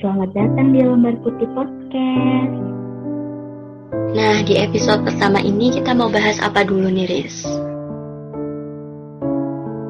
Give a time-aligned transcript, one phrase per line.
[0.00, 2.56] selamat datang di Lembar Putih Podcast.
[4.16, 7.44] Nah, di episode pertama ini kita mau bahas apa dulu nih, Riz?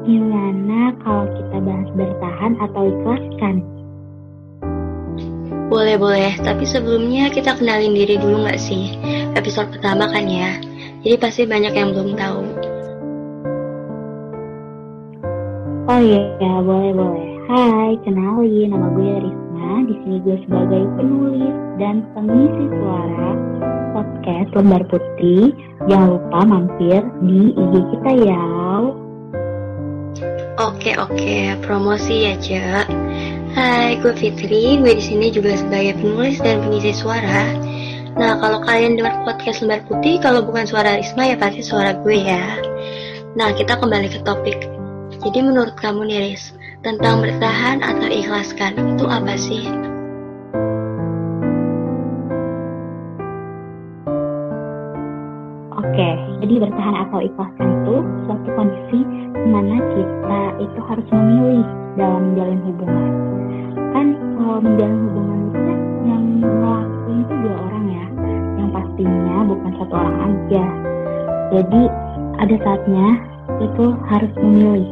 [0.03, 3.55] Gimana kalau kita bahas bertahan atau ikhlaskan?
[5.71, 6.35] Boleh, boleh.
[6.43, 8.91] Tapi sebelumnya kita kenalin diri dulu nggak sih?
[9.39, 10.59] Episode pertama kan ya?
[11.07, 12.41] Jadi pasti banyak yang belum tahu.
[15.87, 17.27] Oh iya, ya, boleh boleh.
[17.47, 19.07] Hai, kenalin nama gue
[19.61, 19.85] Risma.
[19.85, 23.29] Di sini gue sebagai penulis dan pengisi suara
[23.93, 25.53] podcast Lembar Putih.
[25.85, 28.45] Jangan lupa mampir di IG kita ya.
[30.61, 32.87] Oke oke, promosi ya cek.
[33.53, 34.81] Hai, gue Fitri.
[34.81, 37.53] Gue di sini juga sebagai penulis dan pengisi suara.
[38.11, 42.17] Nah, kalau kalian dengar podcast Lembar Putih, kalau bukan suara Risma ya pasti suara gue
[42.17, 42.43] ya.
[43.37, 44.59] Nah, kita kembali ke topik.
[45.21, 46.51] Jadi menurut kamu nih Riz,
[46.81, 49.69] tentang bertahan atau ikhlaskan itu apa sih?
[55.77, 56.09] Oke,
[56.41, 61.65] jadi bertahan atau ikhlaskan itu suatu kondisi di mana kita itu harus memilih
[62.01, 63.11] dalam menjalin hubungan.
[63.93, 64.07] Kan
[64.41, 65.79] kalau menjalin hubungan itu kan
[66.09, 68.05] yang ngelakuin itu dua orang ya,
[68.57, 70.65] yang pastinya bukan satu orang aja.
[71.53, 71.81] Jadi
[72.41, 73.07] ada saatnya
[73.61, 74.89] itu harus memilih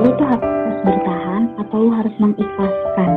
[0.00, 0.28] lu tuh
[0.80, 3.10] harus bertahan atau lu harus mengikhlaskan?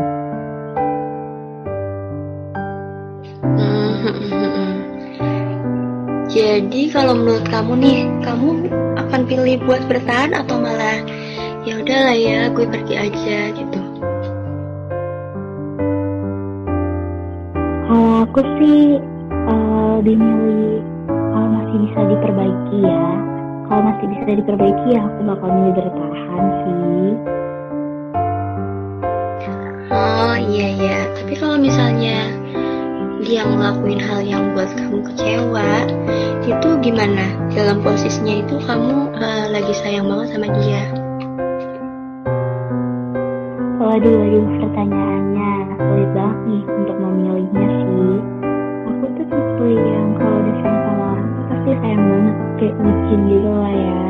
[6.33, 8.67] Jadi kalau menurut kamu nih kamu
[8.99, 11.07] akan pilih buat bertahan atau malah
[11.63, 13.79] ya udahlah ya gue pergi aja gitu?
[17.87, 18.99] Kalau aku sih
[19.47, 20.03] uh,
[21.07, 23.32] kalau masih bisa diperbaiki ya
[23.73, 25.01] kalau masih bisa diperbaiki ya.
[25.01, 27.09] Aku bakal milih bertahan sih.
[29.89, 30.99] Oh iya iya.
[31.17, 32.29] Tapi kalau misalnya
[33.25, 35.89] dia ngelakuin hal yang buat kamu kecewa
[36.45, 37.25] itu gimana?
[37.49, 40.83] Dalam posisinya itu kamu uh, lagi sayang banget sama dia?
[43.81, 45.51] Waduh waduh pertanyaannya
[45.81, 48.21] sulit banget nih untuk memilihnya sih.
[48.85, 51.02] Aku tuh tipe yang kalau udah sayang sama
[51.83, 54.03] sayang banget kayak bucin gitu lah ya.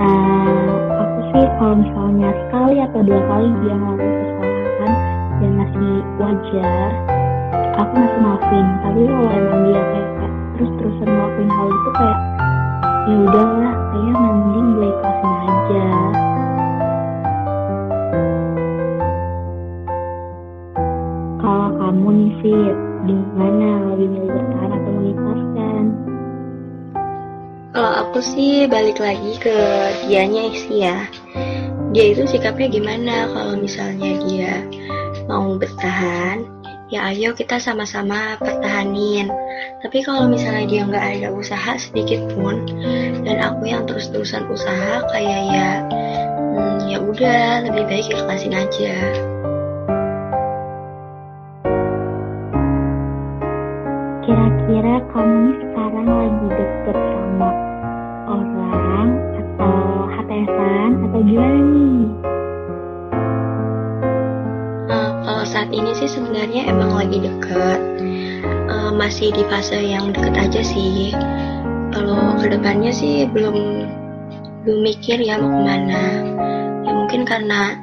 [0.00, 4.92] Uh, aku sih kalau misalnya sekali atau dua kali dia ngelakuin kesalahan
[5.36, 6.88] dan masih wajar
[7.76, 8.66] aku masih maafin.
[8.80, 10.08] Tapi kalau emang dia kayak
[10.56, 12.18] terus terusan ngelakuin hal itu kayak
[13.04, 15.86] ya udahlah kayaknya mending gue ikhlasin aja.
[21.44, 23.68] Kalau kamu nih Fit gimana?
[23.92, 24.49] Lebih milih
[28.10, 29.54] aku sih balik lagi ke
[30.10, 31.06] dianya sih ya.
[31.94, 34.66] Dia itu sikapnya gimana kalau misalnya dia
[35.30, 36.42] mau bertahan?
[36.90, 39.30] Ya ayo kita sama-sama pertahanin.
[39.78, 42.66] Tapi kalau misalnya dia nggak ada usaha sedikit pun
[43.22, 45.70] dan aku yang terus-terusan usaha kayak ya
[46.50, 48.94] hmm, ya udah lebih baik ikhlasin aja.
[54.26, 55.29] Kira-kira kamu
[61.30, 62.06] gimana nih?
[64.90, 67.80] Uh, kalau saat ini sih sebenarnya emang lagi deket.
[68.66, 71.14] Uh, masih di fase yang deket aja sih.
[71.94, 73.86] Kalau ke depannya sih belum
[74.66, 76.04] belum mikir ya mau ke mana.
[76.82, 77.78] Ya mungkin karena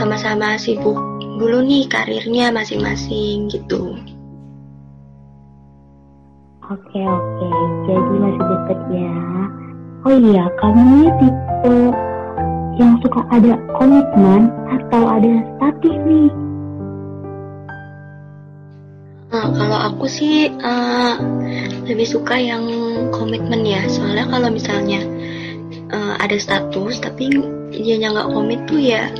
[0.00, 0.96] sama-sama sibuk
[1.38, 4.00] dulu nih karirnya masing-masing gitu.
[6.68, 7.48] Oke oke,
[7.88, 9.16] jadi masih deket ya.
[10.04, 12.07] Oh iya, kamu ini tipe
[12.78, 16.30] yang suka ada komitmen atau ada status nih?
[19.28, 21.18] Nah, kalau aku sih uh,
[21.84, 22.64] lebih suka yang
[23.10, 25.02] komitmen ya, soalnya kalau misalnya
[25.90, 27.34] uh, ada status tapi
[27.74, 29.10] dia nggak komit tuh ya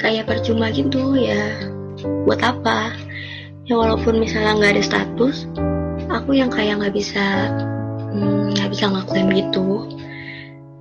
[0.00, 1.60] kayak percuma gitu ya.
[2.24, 2.90] Buat apa?
[3.68, 5.44] Ya walaupun misalnya nggak ada status,
[6.08, 7.52] aku yang kayak nggak bisa
[8.16, 9.88] nggak hmm, bisa ngaklaim gitu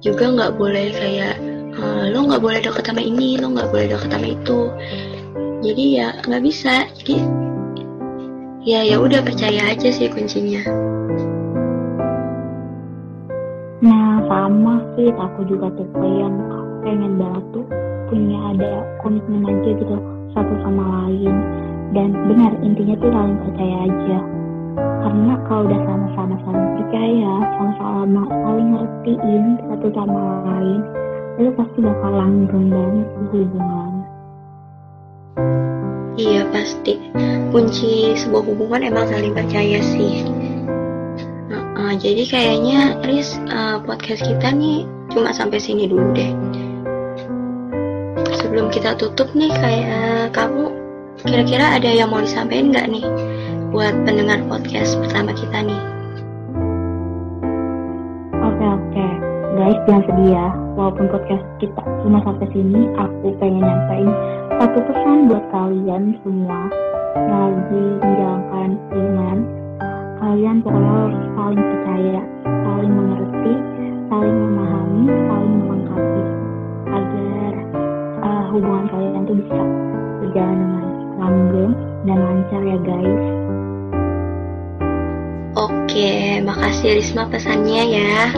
[0.04, 1.36] juga nggak boleh kayak
[1.80, 4.60] uh, lo nggak boleh deket sama ini lo nggak boleh deket sama itu.
[5.64, 6.86] Jadi ya nggak bisa.
[7.02, 7.16] Jadi
[8.64, 10.62] ya ya udah percaya aja sih kuncinya.
[13.84, 16.36] Nah sama sih aku juga tipe yang
[16.84, 17.66] pengen banget tuh
[18.12, 18.72] punya ada
[19.02, 19.96] komitmen aja gitu
[20.36, 21.36] satu sama lain.
[21.94, 24.20] Dan benar intinya tuh saling percaya aja.
[25.04, 31.03] Karena kalau udah sama-sama saling percaya sama-sama saling ngertiin satu sama lain
[31.38, 33.94] itu pasti bakal langgeng banget di hubungan
[36.14, 36.94] Iya pasti.
[37.50, 40.22] Kunci sebuah hubungan emang saling percaya sih.
[41.50, 46.30] Nah, uh, jadi kayaknya Riz uh, podcast kita nih cuma sampai sini dulu deh.
[48.38, 50.70] Sebelum kita tutup nih kayak kamu
[51.26, 53.06] kira-kira ada yang mau disampaikan nggak nih
[53.74, 55.82] buat pendengar podcast pertama kita nih?
[58.38, 59.08] Oke oke,
[59.58, 60.63] guys jangan sedih ya.
[60.74, 64.10] Walaupun podcast kita cuma sampai sini, aku pengen nyampein
[64.58, 66.60] satu pesan buat kalian semua
[67.14, 69.38] yang lagi menjalankan hubungan.
[70.18, 73.54] Kalian pokoknya harus saling percaya, saling mengerti,
[74.10, 76.24] saling memahami, saling melengkapi
[76.90, 77.54] agar
[78.26, 79.62] uh, hubungan kalian tuh bisa
[80.26, 80.86] berjalan dengan
[81.22, 81.74] langgeng
[82.10, 83.24] dan lancar ya guys.
[85.54, 88.34] Oke, makasih Risma pesannya ya.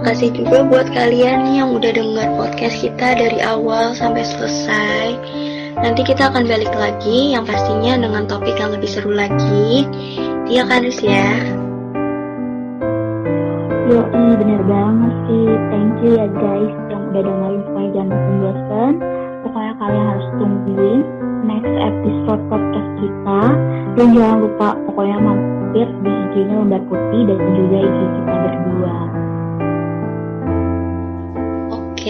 [0.00, 5.12] Makasih juga buat kalian yang udah dengar podcast kita dari awal sampai selesai.
[5.76, 9.84] Nanti kita akan balik lagi yang pastinya dengan topik yang lebih seru lagi.
[10.48, 11.36] Iya kan Riz ya?
[13.92, 14.00] Yo,
[14.40, 15.48] bener banget sih.
[15.68, 18.92] Thank you ya guys yang udah dengerin supaya jangan bosan-bosan.
[19.44, 21.00] Pokoknya kalian harus tungguin
[21.44, 23.40] next episode podcast kita.
[24.00, 29.19] Dan jangan lupa pokoknya mampir di IG-nya Lembar Putih dan juga IG kita berdua.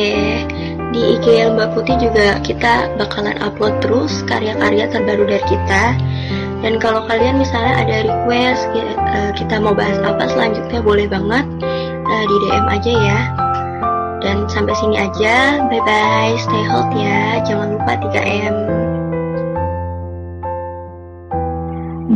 [0.00, 0.48] Oke,
[0.96, 5.92] di IG Mbak Putih juga kita bakalan upload terus karya-karya terbaru dari kita.
[6.64, 11.44] Dan kalau kalian misalnya ada request eh, kita mau bahas apa selanjutnya boleh banget
[12.08, 13.20] uh, di DM aja ya.
[14.24, 15.68] Dan sampai sini aja.
[15.68, 17.44] Bye bye, stay healthy ya.
[17.44, 18.56] Jangan lupa 3M.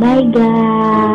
[0.01, 1.14] Bye guys.